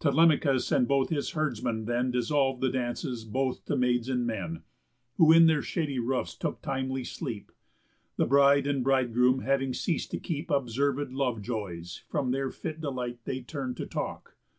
[0.00, 4.62] Telemachus and both his herdsmen then Dissolv'd the dances both to maids and men;
[5.18, 7.52] Who in their shady roofs took timely sleep.
[8.16, 13.18] The bride and bridegroom having ceas'd to keep Observéd love joys, from their fit delight
[13.26, 14.38] They turn'd to talk.